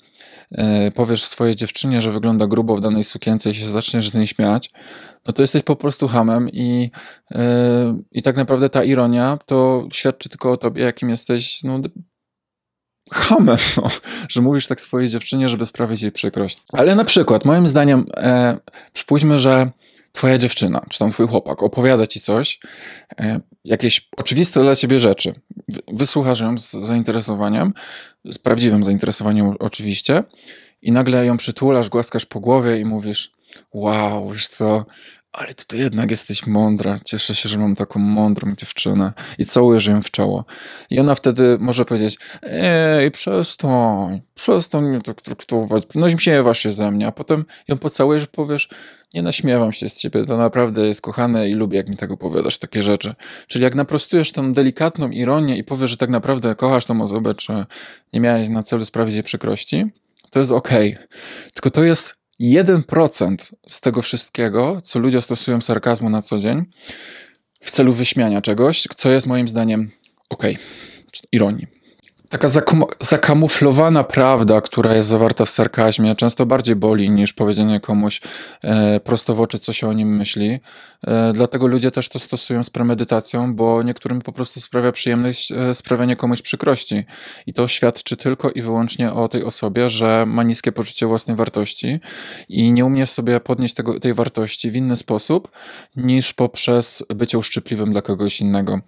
yy, 0.52 0.92
powiesz 0.92 1.24
swojej 1.24 1.56
dziewczynie, 1.56 2.02
że 2.02 2.12
wygląda 2.12 2.48
grubo 2.48 2.76
w 2.76 2.82
danej 2.82 3.04
sukience 3.04 3.50
i 3.50 3.56
się 3.56 3.70
zaczniesz 3.70 4.10
z 4.10 4.14
niej 4.14 4.28
śmiać, 4.28 4.72
no 5.28 5.34
to 5.34 5.42
jesteś 5.42 5.64
po 5.64 5.76
prostu 5.76 6.08
hamem 6.08 6.50
i, 6.50 6.92
yy, 7.32 7.40
i 8.12 8.24
tak 8.24 8.36
naprawdę 8.36 8.70
ta 8.70 8.84
ironia 8.84 9.40
to 9.46 9.88
świadczy 9.94 10.30
tylko 10.30 10.52
o 10.52 10.58
tobie, 10.58 10.84
jakim 10.84 11.10
jesteś 11.10 11.64
no, 11.64 11.82
hamem, 13.12 13.58
no, 13.78 13.90
że 14.30 14.42
mówisz 14.42 14.68
tak 14.68 14.82
swojej 14.82 15.10
dziewczynie, 15.10 15.50
żeby 15.50 15.66
sprawić 15.66 16.02
jej 16.02 16.12
przykrość. 16.12 16.62
Ale 16.74 16.96
na 16.96 17.06
przykład, 17.06 17.46
moim 17.46 17.68
zdaniem, 17.68 18.06
e, 18.18 18.58
przypuśćmy, 18.94 19.40
że 19.40 19.72
twoja 20.12 20.38
dziewczyna, 20.38 20.86
czy 20.90 21.00
tam 21.00 21.12
twój 21.12 21.28
chłopak 21.28 21.64
opowiada 21.64 22.08
ci 22.08 22.20
coś, 22.20 22.60
e, 23.20 23.40
jakieś 23.66 24.10
oczywiste 24.18 24.62
dla 24.62 24.76
ciebie 24.76 25.00
rzeczy. 25.00 25.34
Wysłuchasz 25.88 26.40
ją 26.40 26.60
z 26.60 26.72
zainteresowaniem, 26.72 27.74
z 28.26 28.38
prawdziwym 28.38 28.84
zainteresowaniem 28.84 29.56
oczywiście 29.60 30.24
i 30.82 30.92
nagle 30.92 31.26
ją 31.26 31.38
przytulasz, 31.38 31.90
głaskasz 31.90 32.26
po 32.26 32.40
głowie 32.40 32.80
i 32.80 32.86
mówisz 32.86 33.32
wow, 33.74 34.32
wiesz 34.32 34.48
co, 34.48 34.86
ale 35.36 35.54
ty 35.54 35.66
to 35.66 35.78
jednak 35.78 36.12
jesteś 36.12 36.48
mądra. 36.48 37.00
Cieszę 37.06 37.36
się, 37.36 37.50
że 37.50 37.58
mam 37.58 37.76
taką 37.76 38.00
mądrą 38.00 38.56
dziewczynę. 38.56 39.14
I 39.38 39.46
całujesz 39.46 39.86
ją 39.86 40.02
w 40.02 40.12
czoło. 40.12 40.46
I 40.90 41.00
ona 41.00 41.16
wtedy 41.16 41.58
może 41.60 41.86
powiedzieć, 41.86 42.18
ej, 42.42 43.12
przestań, 43.12 44.22
przestań 44.36 44.84
mnie 44.84 45.02
tak 45.02 45.22
traktować, 45.22 45.84
no 45.96 46.10
śmiewasz 46.10 46.60
się 46.60 46.72
ze 46.72 46.92
mnie. 46.92 47.08
A 47.08 47.12
potem 47.12 47.46
ją 47.68 47.78
pocałujesz 47.78 48.24
i 48.24 48.28
powiesz, 48.28 48.70
nie 49.14 49.22
naśmiewam 49.22 49.74
się 49.74 49.90
z 49.90 49.98
ciebie, 49.98 50.26
to 50.26 50.38
naprawdę 50.38 50.88
jest 50.88 51.02
kochane 51.02 51.50
i 51.50 51.54
lubię, 51.54 51.78
jak 51.78 51.90
mi 51.90 51.98
tak 51.98 52.12
opowiadasz 52.12 52.58
takie 52.58 52.84
rzeczy. 52.84 53.16
Czyli 53.48 53.64
jak 53.64 53.76
naprostujesz 53.76 54.32
tą 54.32 54.54
delikatną 54.54 55.10
ironię 55.10 55.58
i 55.58 55.64
powiesz, 55.64 55.92
że 55.92 55.98
tak 55.98 56.10
naprawdę 56.10 56.56
kochasz 56.56 56.86
tą 56.86 57.02
osobę, 57.02 57.34
czy 57.34 57.66
nie 58.14 58.20
miałeś 58.20 58.50
na 58.50 58.64
celu 58.64 58.86
sprawić 58.86 59.14
jej 59.14 59.24
przykrości, 59.24 59.86
to 60.30 60.40
jest 60.40 60.52
okej. 60.52 60.94
Okay. 60.94 61.08
Tylko 61.54 61.70
to 61.70 61.84
jest 61.84 62.25
1% 62.42 63.36
z 63.68 63.82
tego 63.82 64.02
wszystkiego, 64.02 64.82
co 64.84 65.00
ludzie 65.00 65.22
stosują 65.22 65.62
sarkazmu 65.62 66.10
na 66.10 66.22
co 66.22 66.38
dzień, 66.38 66.66
w 67.62 67.72
celu 67.72 67.94
wyśmiania 67.94 68.42
czegoś, 68.42 68.88
co 68.96 69.10
jest 69.10 69.28
moim 69.28 69.48
zdaniem 69.48 69.92
ok, 70.30 70.44
ironii. 71.32 71.75
Taka 72.30 72.48
zakamuflowana 73.02 74.04
prawda, 74.04 74.62
która 74.62 74.96
jest 74.96 75.10
zawarta 75.10 75.46
w 75.46 75.50
sarkazmie, 75.50 76.16
często 76.16 76.46
bardziej 76.46 76.76
boli 76.76 77.10
niż 77.10 77.34
powiedzenie 77.34 77.80
komuś 77.80 78.22
e, 78.64 79.00
prosto 79.00 79.36
w 79.36 79.42
oczy, 79.42 79.60
co 79.60 79.74
się 79.74 79.88
o 79.88 79.94
nim 79.94 80.16
myśli. 80.16 80.60
E, 81.08 81.34
dlatego 81.34 81.68
ludzie 81.68 81.92
też 81.92 82.10
to 82.10 82.20
stosują 82.20 82.64
z 82.64 82.70
premedytacją, 82.70 83.56
bo 83.56 83.84
niektórym 83.84 84.22
po 84.22 84.32
prostu 84.32 84.62
sprawia 84.62 84.92
przyjemność 84.92 85.52
e, 85.52 85.76
sprawianie 85.76 86.16
komuś 86.16 86.42
przykrości. 86.42 87.04
I 87.48 87.54
to 87.54 87.68
świadczy 87.68 88.18
tylko 88.18 88.52
i 88.52 88.62
wyłącznie 88.62 89.14
o 89.14 89.28
tej 89.28 89.44
osobie, 89.44 89.90
że 89.90 90.26
ma 90.26 90.44
niskie 90.44 90.72
poczucie 90.72 91.06
własnej 91.06 91.38
wartości 91.38 92.00
i 92.50 92.72
nie 92.72 92.86
umie 92.86 93.06
sobie 93.06 93.40
podnieść 93.40 93.74
tego, 93.74 94.00
tej 94.00 94.14
wartości 94.14 94.72
w 94.72 94.76
inny 94.76 94.98
sposób 94.98 95.52
niż 95.96 96.34
poprzez 96.34 97.04
bycie 97.16 97.38
uszczypliwym 97.38 97.92
dla 97.92 98.02
kogoś 98.02 98.42
innego. 98.42 98.80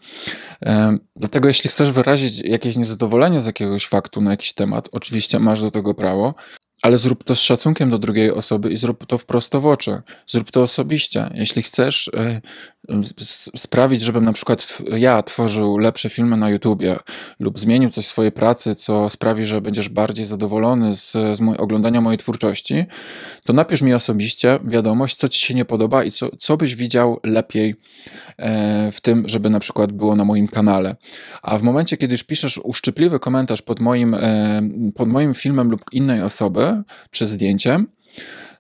Dlatego 1.15 1.48
jeśli 1.48 1.70
chcesz 1.70 1.91
wyrazić 1.91 2.41
jakieś 2.41 2.75
niezadowolenie 2.75 3.27
z 3.42 3.46
jakiegoś 3.46 3.88
faktu 3.88 4.22
na 4.22 4.32
jakiś 4.32 4.54
temat, 4.54 4.90
oczywiście 4.92 5.40
masz 5.40 5.62
do 5.62 5.72
tego 5.72 5.94
prawo, 5.94 6.34
ale 6.82 6.98
zrób 6.98 7.24
to 7.24 7.36
z 7.36 7.40
szacunkiem 7.40 7.90
do 7.90 8.00
drugiej 8.00 8.32
osoby 8.32 8.70
i 8.70 8.78
zrób 8.78 9.06
to 9.06 9.18
wprost 9.18 9.56
w 9.56 9.66
oczy. 9.66 10.02
Zrób 10.28 10.52
to 10.52 10.62
osobiście. 10.62 11.30
Jeśli 11.34 11.62
chcesz 11.62 12.12
e, 12.14 12.42
sprawić, 13.56 14.02
żebym 14.02 14.26
na 14.26 14.34
przykład 14.34 14.78
ja 14.98 15.24
tworzył 15.24 15.78
lepsze 15.78 16.10
filmy 16.10 16.38
na 16.38 16.50
YouTubie 16.50 17.00
lub 17.40 17.60
zmienił 17.60 17.90
coś 17.90 18.06
w 18.06 18.10
swojej 18.10 18.32
pracy, 18.32 18.76
co 18.76 19.10
sprawi, 19.10 19.46
że 19.46 19.62
będziesz 19.62 19.90
bardziej 19.90 20.26
zadowolony 20.26 20.96
z, 20.96 21.12
z 21.12 21.42
oglądania 21.58 22.02
mojej 22.02 22.18
twórczości, 22.18 22.86
to 23.46 23.54
napisz 23.54 23.82
mi 23.82 23.94
osobiście 23.94 24.60
wiadomość, 24.64 25.16
co 25.16 25.30
ci 25.30 25.46
się 25.46 25.54
nie 25.54 25.66
podoba 25.66 26.04
i 26.04 26.12
co, 26.12 26.30
co 26.38 26.58
byś 26.58 26.76
widział 26.76 27.20
lepiej 27.24 27.76
e, 28.38 28.92
w 28.92 29.02
tym, 29.02 29.30
żeby 29.30 29.50
na 29.50 29.60
przykład 29.60 29.92
było 29.92 30.16
na 30.16 30.26
moim 30.26 30.48
kanale. 30.48 30.96
A 31.42 31.58
w 31.58 31.64
momencie, 31.64 31.98
kiedy 31.98 32.14
już 32.14 32.24
piszesz 32.24 32.58
uszczypliwy 32.64 33.20
komentarz 33.20 33.62
pod 33.62 33.80
moim, 33.80 34.14
e, 34.14 34.62
pod 34.96 35.10
moim 35.10 35.34
filmem 35.34 35.72
lub 35.72 35.82
innej 35.92 36.22
osoby, 36.22 36.67
czy 37.12 37.28
zdjęciem, 37.28 37.88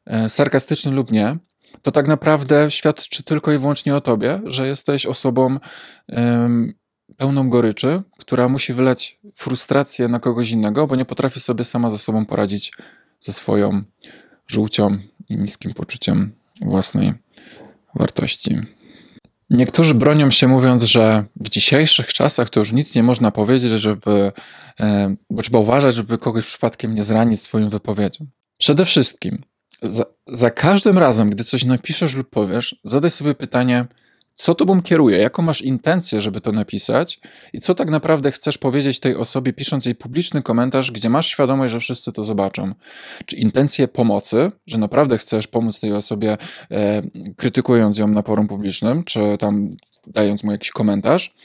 e, 0.05 0.29
sarkastyczny 0.29 0.91
lub 0.91 1.11
nie, 1.11 1.37
to 1.81 1.91
tak 1.91 2.07
naprawdę 2.07 2.71
świadczy 2.71 3.23
tylko 3.23 3.53
i 3.53 3.57
wyłącznie 3.57 3.95
o 3.95 4.01
tobie, 4.01 4.41
że 4.45 4.67
jesteś 4.67 5.05
osobą 5.05 5.59
pełną 7.17 7.49
goryczy, 7.49 8.01
która 8.17 8.49
musi 8.49 8.73
wylać 8.73 9.19
frustrację 9.35 10.07
na 10.07 10.19
kogoś 10.19 10.51
innego, 10.51 10.87
bo 10.87 10.95
nie 10.95 11.05
potrafi 11.05 11.39
sobie 11.39 11.63
sama 11.63 11.89
ze 11.89 11.97
sobą 11.97 12.25
poradzić 12.25 12.73
ze 13.19 13.33
swoją 13.33 13.83
żółcią 14.47 14.97
i 15.29 15.37
niskim 15.37 15.73
poczuciem 15.73 16.31
własnej 16.61 17.13
wartości. 17.95 18.76
Niektórzy 19.49 19.93
bronią 19.93 20.31
się 20.31 20.47
mówiąc, 20.47 20.83
że 20.83 21.25
w 21.35 21.49
dzisiejszych 21.49 22.13
czasach 22.13 22.49
to 22.49 22.59
już 22.59 22.71
nic 22.71 22.95
nie 22.95 23.03
można 23.03 23.31
powiedzieć, 23.31 23.71
żeby, 23.71 24.31
bo 25.29 25.41
trzeba 25.41 25.59
uważać, 25.59 25.95
żeby 25.95 26.17
kogoś 26.17 26.45
przypadkiem 26.45 26.95
nie 26.95 27.05
zranić 27.05 27.41
swoją 27.41 27.69
wypowiedzią. 27.69 28.25
Przede 28.57 28.85
wszystkim 28.85 29.43
za, 29.81 30.05
za 30.27 30.51
każdym 30.51 30.97
razem, 30.97 31.29
gdy 31.29 31.43
coś 31.43 31.65
napiszesz 31.65 32.15
lub 32.15 32.29
powiesz, 32.29 32.75
zadaj 32.83 33.11
sobie 33.11 33.35
pytanie, 33.35 33.85
co 34.37 34.55
tobą 34.55 34.81
kieruje, 34.81 35.17
jaką 35.17 35.43
masz 35.43 35.61
intencję, 35.61 36.21
żeby 36.21 36.41
to 36.41 36.51
napisać? 36.51 37.19
I 37.53 37.61
co 37.61 37.75
tak 37.75 37.89
naprawdę 37.89 38.31
chcesz 38.31 38.57
powiedzieć 38.57 38.99
tej 38.99 39.15
osobie, 39.15 39.53
pisząc 39.53 39.85
jej 39.85 39.95
publiczny 39.95 40.41
komentarz, 40.41 40.91
gdzie 40.91 41.09
masz 41.09 41.27
świadomość, 41.27 41.71
że 41.71 41.79
wszyscy 41.79 42.11
to 42.11 42.23
zobaczą. 42.23 42.73
Czy 43.25 43.35
intencję 43.35 43.87
pomocy, 43.87 44.51
że 44.67 44.77
naprawdę 44.77 45.17
chcesz 45.17 45.47
pomóc 45.47 45.79
tej 45.79 45.93
osobie, 45.93 46.37
e, 46.71 47.01
krytykując 47.37 47.97
ją 47.97 48.07
na 48.07 48.21
forum 48.21 48.47
publicznym, 48.47 49.03
czy 49.03 49.19
tam 49.39 49.75
dając 50.07 50.43
mu 50.43 50.51
jakiś 50.51 50.71
komentarz, 50.71 51.35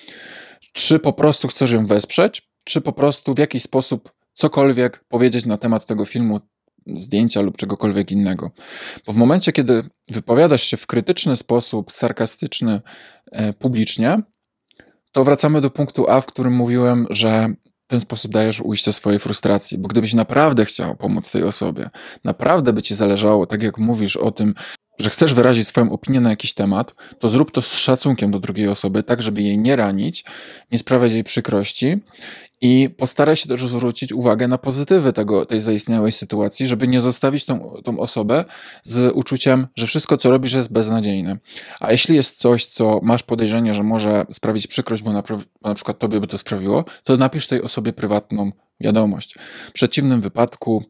czy 0.72 0.98
po 0.98 1.12
prostu 1.12 1.48
chcesz 1.48 1.72
ją 1.72 1.86
wesprzeć, 1.86 2.48
czy 2.64 2.80
po 2.80 2.92
prostu 2.92 3.34
w 3.34 3.38
jakiś 3.38 3.62
sposób 3.62 4.12
cokolwiek 4.32 5.04
powiedzieć 5.08 5.46
na 5.46 5.58
temat 5.58 5.86
tego 5.86 6.04
filmu, 6.04 6.40
zdjęcia 6.96 7.40
lub 7.40 7.56
czegokolwiek 7.56 8.10
innego. 8.10 8.50
Bo 9.06 9.12
w 9.12 9.16
momencie, 9.16 9.52
kiedy 9.52 9.82
wypowiadasz 10.08 10.62
się 10.62 10.76
w 10.76 10.86
krytyczny 10.86 11.36
sposób, 11.36 11.92
sarkastyczny 11.92 12.80
e, 13.32 13.52
publicznie, 13.52 14.18
to 15.12 15.24
wracamy 15.24 15.60
do 15.60 15.70
punktu 15.70 16.10
A, 16.10 16.20
w 16.20 16.26
którym 16.26 16.52
mówiłem, 16.52 17.06
że 17.10 17.54
w 17.84 17.86
ten 17.86 18.00
sposób 18.00 18.32
dajesz 18.32 18.60
ujście 18.60 18.92
swojej 18.92 19.18
frustracji, 19.18 19.78
bo 19.78 19.88
gdybyś 19.88 20.14
naprawdę 20.14 20.64
chciał 20.64 20.96
pomóc 20.96 21.30
tej 21.30 21.42
osobie, 21.42 21.90
naprawdę 22.24 22.72
by 22.72 22.82
ci 22.82 22.94
zależało, 22.94 23.46
tak 23.46 23.62
jak 23.62 23.78
mówisz 23.78 24.16
o 24.16 24.30
tym, 24.30 24.54
że 24.98 25.10
chcesz 25.10 25.34
wyrazić 25.34 25.68
swoją 25.68 25.92
opinię 25.92 26.20
na 26.20 26.30
jakiś 26.30 26.54
temat, 26.54 26.94
to 27.18 27.28
zrób 27.28 27.50
to 27.50 27.62
z 27.62 27.76
szacunkiem 27.76 28.30
do 28.30 28.38
drugiej 28.38 28.68
osoby, 28.68 29.02
tak 29.02 29.22
żeby 29.22 29.42
jej 29.42 29.58
nie 29.58 29.76
ranić, 29.76 30.24
nie 30.72 30.78
sprawiać 30.78 31.12
jej 31.12 31.24
przykrości 31.24 32.00
i 32.62 32.90
postaraj 32.98 33.36
się 33.36 33.48
też 33.48 33.68
zwrócić 33.68 34.12
uwagę 34.12 34.48
na 34.48 34.58
pozytywy 34.58 35.12
tego, 35.12 35.46
tej 35.46 35.60
zaistniałej 35.60 36.12
sytuacji, 36.12 36.66
żeby 36.66 36.88
nie 36.88 37.00
zostawić 37.00 37.44
tą, 37.44 37.74
tą 37.84 37.98
osobę 37.98 38.44
z 38.84 39.12
uczuciem, 39.14 39.66
że 39.76 39.86
wszystko, 39.86 40.18
co 40.18 40.30
robisz, 40.30 40.52
jest 40.52 40.72
beznadziejne. 40.72 41.38
A 41.80 41.92
jeśli 41.92 42.16
jest 42.16 42.38
coś, 42.38 42.66
co 42.66 43.00
masz 43.02 43.22
podejrzenie, 43.22 43.74
że 43.74 43.82
może 43.82 44.26
sprawić 44.32 44.66
przykrość, 44.66 45.02
bo 45.02 45.12
na, 45.12 45.22
bo 45.62 45.68
na 45.68 45.74
przykład 45.74 45.98
tobie 45.98 46.20
by 46.20 46.26
to 46.26 46.38
sprawiło, 46.38 46.84
to 47.04 47.16
napisz 47.16 47.46
tej 47.46 47.62
osobie 47.62 47.92
prywatną 47.92 48.52
wiadomość. 48.82 49.34
W 49.68 49.72
przeciwnym 49.72 50.20
wypadku 50.20 50.84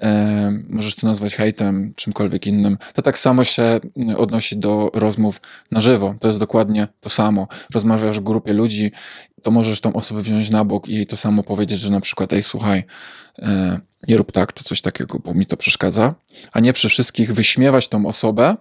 e, 0.00 0.52
możesz 0.68 0.94
to 0.94 1.06
nazwać 1.06 1.34
hejtem, 1.34 1.92
czymkolwiek 1.96 2.46
innym. 2.46 2.78
To 2.94 3.02
tak 3.02 3.18
samo 3.18 3.44
się 3.44 3.80
odnosi 4.16 4.56
do 4.56 4.90
rozmów 4.94 5.40
na 5.70 5.80
żywo. 5.80 6.14
To 6.20 6.28
jest 6.28 6.40
dokładnie 6.40 6.88
to 7.00 7.10
samo. 7.10 7.48
Rozmawiasz 7.74 8.20
w 8.20 8.22
grupie 8.22 8.52
ludzi, 8.52 8.92
to 9.42 9.50
możesz 9.50 9.80
tą 9.80 9.92
osobę 9.92 10.22
wziąć 10.22 10.50
na 10.50 10.64
bok 10.64 10.88
i 10.88 10.94
jej 10.94 11.06
to 11.06 11.16
samo 11.16 11.42
powiedzieć, 11.42 11.80
że 11.80 11.90
na 11.90 12.00
przykład, 12.00 12.32
ej, 12.32 12.42
słuchaj, 12.42 12.84
e, 13.38 13.80
nie 14.08 14.16
rób 14.16 14.32
tak, 14.32 14.52
czy 14.52 14.64
coś 14.64 14.80
takiego, 14.80 15.18
bo 15.18 15.34
mi 15.34 15.46
to 15.46 15.56
przeszkadza, 15.56 16.14
a 16.52 16.60
nie 16.60 16.72
przy 16.72 16.88
wszystkich 16.88 17.34
wyśmiewać 17.34 17.88
tą 17.88 18.06
osobę, 18.06 18.56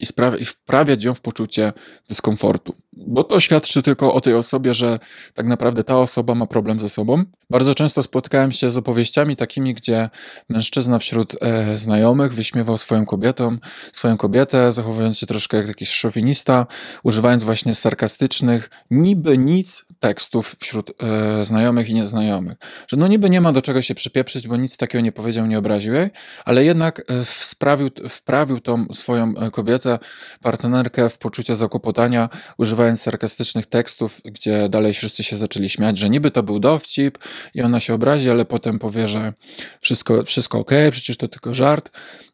i, 0.00 0.06
i 0.38 0.44
wprawiać 0.44 1.04
ją 1.04 1.14
w 1.14 1.20
poczucie 1.20 1.72
dyskomfortu. 2.08 2.74
Bo 2.92 3.24
to 3.24 3.40
świadczy 3.40 3.82
tylko 3.82 4.14
o 4.14 4.20
tej 4.20 4.34
osobie, 4.34 4.74
że 4.74 4.98
tak 5.34 5.46
naprawdę 5.46 5.84
ta 5.84 5.98
osoba 5.98 6.34
ma 6.34 6.46
problem 6.46 6.80
ze 6.80 6.88
sobą. 6.88 7.24
Bardzo 7.50 7.74
często 7.74 8.02
spotkałem 8.02 8.52
się 8.52 8.70
z 8.70 8.76
opowieściami 8.76 9.36
takimi, 9.36 9.74
gdzie 9.74 10.10
mężczyzna 10.48 10.98
wśród 10.98 11.42
e, 11.42 11.76
znajomych 11.76 12.34
wyśmiewał 12.34 12.78
swoją 12.78 13.06
kobietą, 13.06 13.58
swoją 13.92 14.16
kobietę, 14.16 14.72
zachowując 14.72 15.18
się 15.18 15.26
troszkę 15.26 15.56
jak 15.56 15.68
jakiś 15.68 15.90
szowinista, 15.90 16.66
używając 17.02 17.44
właśnie 17.44 17.74
sarkastycznych, 17.74 18.70
niby 18.90 19.38
nic 19.38 19.84
tekstów 20.00 20.56
wśród 20.60 20.90
e, 20.90 21.46
znajomych 21.46 21.88
i 21.88 21.94
nieznajomych. 21.94 22.58
Że 22.88 22.96
no 22.96 23.08
niby 23.08 23.30
nie 23.30 23.40
ma 23.40 23.52
do 23.52 23.62
czego 23.62 23.82
się 23.82 23.94
przypieprzyć, 23.94 24.48
bo 24.48 24.56
nic 24.56 24.76
takiego 24.76 25.02
nie 25.02 25.12
powiedział, 25.12 25.46
nie 25.46 25.58
obraził 25.58 25.94
jej, 25.94 26.10
ale 26.44 26.64
jednak 26.64 27.00
e, 27.00 27.24
sprawił, 27.24 27.90
wprawił 28.08 28.60
tą 28.60 28.86
swoją 28.94 29.36
e, 29.36 29.50
kobietę, 29.50 29.98
partnerkę 30.42 31.10
w 31.10 31.18
poczucie 31.18 31.56
zakłopotania, 31.56 32.28
używając 32.58 33.02
sarkastycznych 33.02 33.66
tekstów, 33.66 34.20
gdzie 34.24 34.68
dalej 34.68 34.94
wszyscy 34.94 35.24
się 35.24 35.36
zaczęli 35.36 35.68
śmiać, 35.68 35.98
że 35.98 36.10
niby 36.10 36.30
to 36.30 36.42
był 36.42 36.58
dowcip 36.58 37.18
i 37.54 37.62
ona 37.62 37.80
się 37.80 37.94
obrazi, 37.94 38.30
ale 38.30 38.44
potem 38.44 38.78
powie, 38.78 39.08
że 39.08 39.32
wszystko, 39.80 40.24
wszystko 40.24 40.58
ok, 40.58 40.70
przecież 40.90 41.16
to 41.16 41.28
tylko 41.28 41.54
żart. 41.54 41.90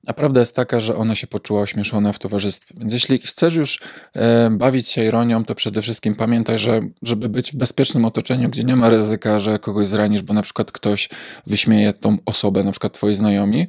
A 0.06 0.12
prawda 0.12 0.40
jest 0.40 0.56
taka, 0.56 0.80
że 0.80 0.96
ona 0.96 1.14
się 1.14 1.26
poczuła 1.26 1.61
ośmieszona 1.61 2.12
w 2.12 2.18
towarzystwie. 2.18 2.75
Więc 2.78 2.92
jeśli 2.92 3.18
chcesz 3.18 3.54
już 3.54 3.80
e, 4.14 4.50
bawić 4.50 4.88
się 4.88 5.04
ironią, 5.04 5.44
to 5.44 5.54
przede 5.54 5.82
wszystkim 5.82 6.14
pamiętaj, 6.14 6.58
że 6.58 6.80
żeby 7.02 7.28
być 7.28 7.52
w 7.52 7.56
bezpiecznym 7.56 8.04
otoczeniu, 8.04 8.49
gdzie 8.49 8.64
nie 8.64 8.76
ma 8.76 8.90
ryzyka, 8.90 9.38
że 9.38 9.58
kogoś 9.58 9.88
zranisz, 9.88 10.23
bo 10.23 10.34
na 10.34 10.42
przykład 10.42 10.73
ktoś 10.73 11.08
wyśmieje 11.46 11.92
tą 11.92 12.16
osobę, 12.26 12.64
na 12.64 12.70
przykład 12.70 12.92
twoi 12.92 13.14
znajomi 13.14 13.66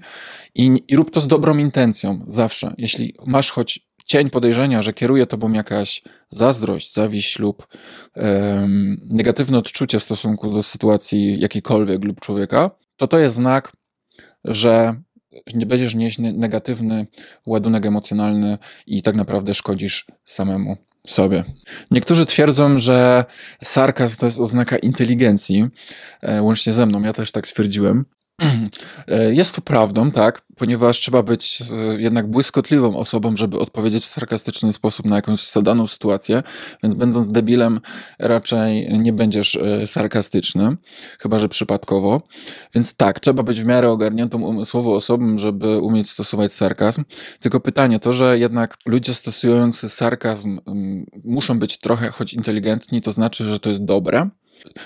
i, 0.56 0.84
i 0.88 0.96
rób 0.96 1.12
to 1.12 1.22
z 1.22 1.28
dobrą 1.28 1.58
intencją, 1.58 2.26
zawsze. 2.28 2.74
Jeśli 2.78 3.16
masz 3.26 3.52
choć 3.52 3.80
cień 4.06 4.30
podejrzenia, 4.30 4.82
że 4.82 4.94
kieruje 4.94 5.26
tobą 5.26 5.52
jakaś 5.52 6.04
zazdrość, 6.30 6.94
zawiść 6.94 7.40
lub 7.40 7.68
negatywne 9.10 9.58
odczucie 9.58 10.00
w 10.00 10.04
stosunku 10.04 10.52
do 10.52 10.64
sytuacji 10.64 11.40
jakiejkolwiek 11.40 12.06
lub 12.06 12.20
człowieka, 12.20 12.72
to 12.98 13.08
to 13.08 13.20
jest 13.20 13.36
znak, 13.36 13.72
że 14.46 14.96
będziesz 15.66 15.96
nieść 15.96 16.18
negatywny 16.18 17.08
ładunek 17.46 17.86
emocjonalny 17.86 18.58
i 18.88 19.02
tak 19.02 19.16
naprawdę 19.16 19.54
szkodzisz 19.54 20.06
samemu 20.26 20.78
sobie. 21.08 21.44
Niektórzy 21.92 22.26
twierdzą, 22.26 22.80
że 22.80 23.26
sarkazm 23.64 24.16
to 24.16 24.26
jest 24.26 24.40
oznaka 24.40 24.78
inteligencji, 24.78 25.66
e, 26.22 26.42
łącznie 26.42 26.74
ze 26.74 26.86
mną, 26.86 27.02
ja 27.02 27.14
też 27.14 27.32
tak 27.32 27.48
stwierdziłem. 27.48 28.06
E, 29.08 29.34
jest 29.34 29.56
to 29.56 29.62
prawdą, 29.62 30.12
tak, 30.12 30.42
ponieważ 30.56 31.00
trzeba 31.00 31.24
być 31.24 31.64
e, 31.72 32.02
jednak 32.02 32.28
błyskotliwą 32.28 32.98
osobą, 32.98 33.38
żeby 33.38 33.60
odpowiedzieć 33.60 34.04
w 34.04 34.08
sarkastyczny 34.08 34.74
sposób 34.74 35.06
na 35.06 35.16
jakąś 35.16 35.52
zadaną 35.52 35.88
sytuację, 35.88 36.44
więc 36.84 36.96
będąc 36.96 37.32
debilem 37.32 37.80
raczej 38.20 39.00
nie 39.00 39.14
będziesz 39.14 39.56
e, 39.56 39.88
sarkastyczny, 39.88 40.78
chyba 41.20 41.40
że 41.40 41.50
przypadkowo. 41.50 42.22
Więc 42.74 42.94
tak, 42.94 43.20
trzeba 43.20 43.44
być 43.44 43.62
w 43.62 43.66
miarę 43.66 43.92
ogarniętą 43.92 44.42
umysłowo 44.42 44.96
osobą, 44.96 45.38
żeby 45.38 45.80
umieć 45.80 46.10
stosować 46.10 46.54
sarkazm. 46.54 47.04
Tylko 47.40 47.60
pytanie 47.60 48.00
to, 48.00 48.14
że 48.14 48.40
jednak 48.40 48.78
ludzie 48.86 49.14
stosujący 49.14 49.90
sarkazm 49.90 50.60
muszą 51.24 51.60
być 51.60 51.80
trochę 51.80 52.10
choć 52.10 52.34
inteligentni, 52.34 53.02
to 53.02 53.12
znaczy, 53.12 53.46
że 53.46 53.60
to 53.60 53.70
jest 53.70 53.86
dobre, 53.86 54.30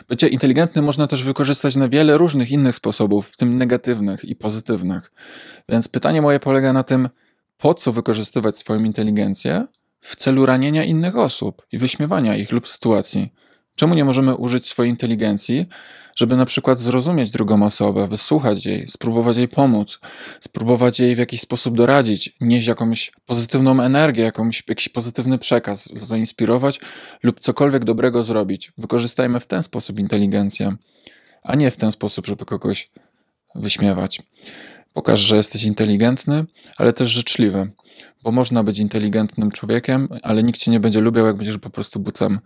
Bycie 0.07 0.27
inteligentnym 0.27 0.85
można 0.85 1.07
też 1.07 1.23
wykorzystać 1.23 1.75
na 1.75 1.87
wiele 1.87 2.17
różnych 2.17 2.51
innych 2.51 2.75
sposobów, 2.75 3.29
w 3.29 3.37
tym 3.37 3.57
negatywnych 3.57 4.25
i 4.25 4.35
pozytywnych. 4.35 5.11
Więc 5.69 5.87
pytanie 5.87 6.21
moje 6.21 6.39
polega 6.39 6.73
na 6.73 6.83
tym, 6.83 7.09
po 7.57 7.73
co 7.73 7.91
wykorzystywać 7.91 8.57
swoją 8.57 8.83
inteligencję 8.83 9.65
w 10.01 10.15
celu 10.15 10.45
ranienia 10.45 10.83
innych 10.83 11.17
osób 11.17 11.65
i 11.71 11.77
wyśmiewania 11.77 12.35
ich 12.35 12.51
lub 12.51 12.67
sytuacji. 12.67 13.33
Czemu 13.79 13.95
nie 13.95 14.05
możemy 14.05 14.35
użyć 14.35 14.67
swojej 14.67 14.89
inteligencji, 14.89 15.65
żeby 16.15 16.37
na 16.37 16.45
przykład 16.45 16.79
zrozumieć 16.79 17.31
drugą 17.31 17.65
osobę, 17.65 18.07
wysłuchać 18.07 18.65
jej, 18.65 18.87
spróbować 18.87 19.37
jej 19.37 19.47
pomóc, 19.47 19.99
spróbować 20.41 20.99
jej 20.99 21.15
w 21.15 21.17
jakiś 21.17 21.41
sposób 21.41 21.77
doradzić, 21.77 22.35
nieść 22.41 22.67
jakąś 22.67 23.11
pozytywną 23.25 23.81
energię, 23.81 24.23
jakąś, 24.23 24.63
jakiś 24.67 24.89
pozytywny 24.89 25.37
przekaz, 25.37 25.89
zainspirować 25.95 26.79
lub 27.23 27.39
cokolwiek 27.39 27.85
dobrego 27.85 28.25
zrobić. 28.25 28.71
Wykorzystajmy 28.77 29.39
w 29.39 29.47
ten 29.47 29.63
sposób 29.63 29.99
inteligencję, 29.99 30.75
a 31.43 31.55
nie 31.55 31.71
w 31.71 31.77
ten 31.77 31.91
sposób, 31.91 32.27
żeby 32.27 32.45
kogoś 32.45 32.91
wyśmiewać. 33.55 34.21
Pokaż, 34.93 35.19
że 35.19 35.37
jesteś 35.37 35.63
inteligentny, 35.63 36.45
ale 36.77 36.93
też 36.93 37.09
życzliwy 37.09 37.71
bo 38.23 38.31
można 38.31 38.63
być 38.63 38.79
inteligentnym 38.79 39.51
człowiekiem, 39.51 40.09
ale 40.23 40.43
nikt 40.43 40.59
cię 40.59 40.71
nie 40.71 40.79
będzie 40.79 41.01
lubił, 41.01 41.25
jak 41.25 41.35
będziesz 41.35 41.57
po 41.57 41.69
prostu 41.69 41.99
bucem, 41.99 42.39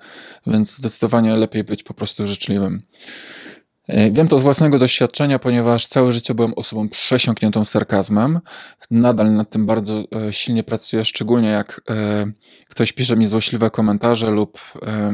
więc 0.47 0.75
zdecydowanie 0.75 1.35
lepiej 1.35 1.63
być 1.63 1.83
po 1.83 1.93
prostu 1.93 2.27
życzliwym. 2.27 2.81
E, 3.87 4.11
wiem 4.11 4.27
to 4.27 4.39
z 4.39 4.41
własnego 4.41 4.79
doświadczenia, 4.79 5.39
ponieważ 5.39 5.87
całe 5.87 6.11
życie 6.11 6.33
byłem 6.33 6.53
osobą 6.53 6.89
przesiąkniętą 6.89 7.65
sarkazmem. 7.65 8.39
Nadal 8.91 9.33
nad 9.33 9.49
tym 9.49 9.65
bardzo 9.65 10.03
e, 10.27 10.33
silnie 10.33 10.63
pracuję, 10.63 11.05
szczególnie 11.05 11.49
jak 11.49 11.81
e, 11.89 12.31
ktoś 12.69 12.93
pisze 12.93 13.15
mi 13.15 13.25
złośliwe 13.25 13.69
komentarze 13.69 14.31
lub 14.31 14.59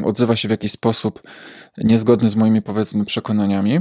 odzywa 0.06 0.36
się 0.36 0.48
w 0.48 0.52
jakiś 0.52 0.72
sposób 0.72 1.22
niezgodny 1.78 2.30
z 2.30 2.36
moimi, 2.36 2.62
powiedzmy, 2.62 3.06
przekonaniami. 3.06 3.80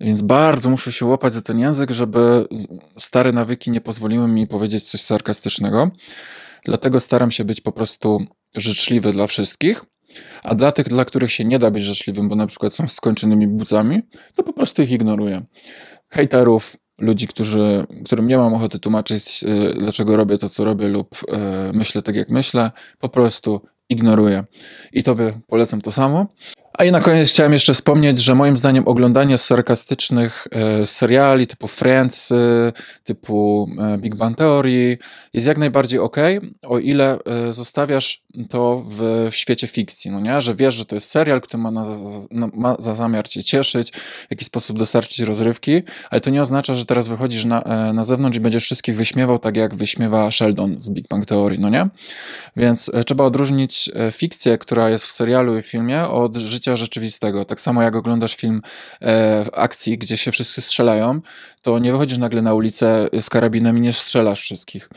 Więc 0.00 0.22
bardzo 0.22 0.70
muszę 0.70 0.92
się 0.92 1.06
łapać 1.06 1.32
za 1.32 1.42
ten 1.42 1.58
język, 1.58 1.90
żeby 1.90 2.48
stare 2.96 3.32
nawyki 3.32 3.70
nie 3.70 3.80
pozwoliły 3.80 4.28
mi 4.28 4.46
powiedzieć 4.46 4.90
coś 4.90 5.00
sarkastycznego. 5.00 5.90
Dlatego 6.64 7.00
staram 7.00 7.30
się 7.30 7.44
być 7.44 7.60
po 7.60 7.72
prostu 7.72 8.24
życzliwy 8.54 9.12
dla 9.12 9.26
wszystkich 9.26 9.84
a 10.42 10.54
dla 10.54 10.72
tych, 10.72 10.88
dla 10.88 11.04
których 11.04 11.32
się 11.32 11.44
nie 11.44 11.58
da 11.58 11.70
być 11.70 11.84
życzliwym, 11.84 12.28
bo 12.28 12.34
na 12.34 12.46
przykład 12.46 12.74
są 12.74 12.88
skończonymi 12.88 13.46
bucami, 13.46 14.02
to 14.34 14.42
po 14.42 14.52
prostu 14.52 14.82
ich 14.82 14.90
ignoruję. 14.90 15.44
Hejterów, 16.08 16.76
ludzi, 16.98 17.26
którzy, 17.26 17.86
którym 18.04 18.26
nie 18.26 18.38
mam 18.38 18.54
ochoty 18.54 18.78
tłumaczyć, 18.78 19.44
y, 19.44 19.74
dlaczego 19.78 20.16
robię 20.16 20.38
to, 20.38 20.48
co 20.48 20.64
robię, 20.64 20.88
lub 20.88 21.16
y, 21.22 21.26
myślę 21.72 22.02
tak, 22.02 22.16
jak 22.16 22.30
myślę, 22.30 22.70
po 22.98 23.08
prostu 23.08 23.60
ignoruję. 23.88 24.44
I 24.92 25.02
tobie 25.02 25.40
polecam 25.46 25.80
to 25.80 25.92
samo. 25.92 26.26
A 26.80 26.84
i 26.84 26.92
na 26.92 27.00
koniec 27.00 27.28
chciałem 27.28 27.52
jeszcze 27.52 27.74
wspomnieć, 27.74 28.22
że 28.22 28.34
moim 28.34 28.58
zdaniem 28.58 28.88
oglądanie 28.88 29.38
sarkastycznych 29.38 30.46
e, 30.50 30.86
seriali 30.86 31.46
typu 31.46 31.68
Friends, 31.68 32.32
e, 32.32 32.72
typu 33.04 33.68
e, 33.78 33.98
Big 33.98 34.14
Bang 34.14 34.38
Theory 34.38 34.98
jest 35.32 35.48
jak 35.48 35.58
najbardziej 35.58 35.98
ok, 35.98 36.16
o 36.62 36.78
ile 36.78 37.18
e, 37.24 37.52
zostawiasz 37.52 38.22
to 38.50 38.84
w, 38.88 39.28
w, 39.30 39.36
świecie 39.36 39.66
fikcji, 39.66 40.10
no 40.10 40.20
nie? 40.20 40.40
Że 40.40 40.54
wiesz, 40.54 40.74
że 40.74 40.84
to 40.86 40.94
jest 40.94 41.10
serial, 41.10 41.40
który 41.40 41.62
ma, 41.62 41.70
na, 41.70 41.84
na, 42.30 42.50
ma 42.54 42.76
za 42.78 42.94
zamiar 42.94 43.28
cię 43.28 43.44
cieszyć, 43.44 43.92
w 43.92 44.30
jakiś 44.30 44.46
sposób 44.46 44.78
dostarczyć 44.78 45.18
rozrywki, 45.18 45.82
ale 46.10 46.20
to 46.20 46.30
nie 46.30 46.42
oznacza, 46.42 46.74
że 46.74 46.86
teraz 46.86 47.08
wychodzisz 47.08 47.44
na, 47.44 47.62
e, 47.62 47.92
na 47.92 48.04
zewnątrz 48.04 48.36
i 48.36 48.40
będziesz 48.40 48.64
wszystkich 48.64 48.96
wyśmiewał, 48.96 49.38
tak 49.38 49.56
jak 49.56 49.74
wyśmiewa 49.74 50.30
Sheldon 50.30 50.74
z 50.78 50.90
Big 50.90 51.08
Bang 51.08 51.26
Theory, 51.26 51.58
no 51.58 51.68
nie? 51.68 51.88
Więc 52.56 52.90
e, 52.94 53.04
trzeba 53.04 53.24
odróżnić 53.24 53.90
fikcję, 54.12 54.58
która 54.58 54.90
jest 54.90 55.04
w 55.04 55.10
serialu 55.10 55.58
i 55.58 55.62
filmie 55.62 56.02
od 56.08 56.36
życia 56.36 56.69
życia 56.70 56.76
rzeczywistego. 56.76 57.44
Tak 57.44 57.60
samo 57.60 57.82
jak 57.82 57.96
oglądasz 57.96 58.36
film 58.36 58.62
e, 59.02 59.44
akcji, 59.52 59.98
gdzie 59.98 60.16
się 60.16 60.32
wszyscy 60.32 60.60
strzelają, 60.60 61.20
to 61.62 61.78
nie 61.78 61.92
wychodzisz 61.92 62.18
nagle 62.18 62.42
na 62.42 62.54
ulicę 62.54 63.08
z 63.20 63.30
karabinem 63.30 63.78
i 63.78 63.80
nie 63.80 63.92
strzelasz 63.92 64.40
wszystkich. 64.40 64.90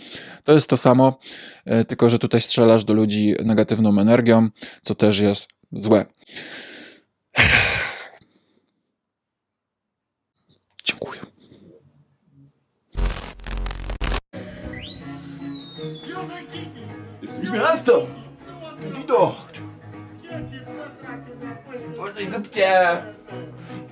To 0.44 0.54
jest 0.54 0.70
to 0.70 0.78
samo, 0.78 1.20
e, 1.66 1.86
tylko 1.86 2.10
że 2.10 2.20
tutaj 2.20 2.42
strzelasz 2.42 2.84
do 2.84 2.94
ludzi 2.94 3.36
negatywną 3.44 4.00
energią, 4.00 4.50
co 4.82 4.96
też 4.96 5.20
jest 5.20 5.48
złe. 5.72 6.06
Dziękuję. 10.86 11.22
Miasto! 17.54 18.08
Guido! 18.94 19.36
Pozdrij 22.04 22.28
dupcie! 22.28 23.04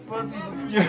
Pozdrij 0.08 0.42
dupcie! 0.52 0.84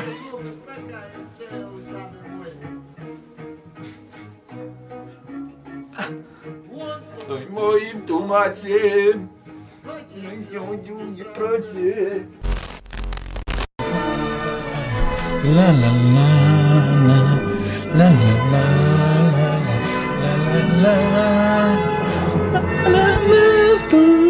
Stój 7.18 7.46
moim 7.50 8.06
tłumacem! 8.06 9.28
Niech 10.16 10.50
rządził 10.52 10.98
mnie 11.00 11.24
pracy! 11.24 12.26
La 15.44 15.72
la 15.72 15.90
la 16.16 16.30
la 17.08 17.20
la 17.98 18.08
la 18.08 18.08
la 18.10 18.34
la 18.52 18.64
la 20.22 20.34
la 20.82 20.94
la 20.94 20.96
la 22.90 23.06
la 23.30 23.42
tu 23.90 23.90
tu 23.90 24.21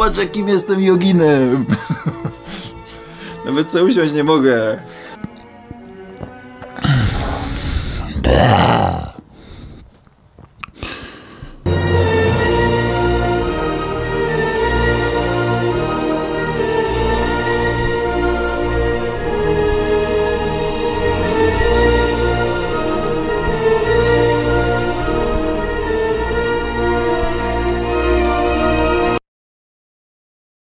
Patrz 0.00 0.18
jakim 0.18 0.48
jestem 0.48 0.80
joginem. 0.80 1.66
Nawet 3.46 3.70
sobie 3.70 3.84
usiąść 3.84 4.14
nie 4.14 4.24
mogę. 4.24 4.78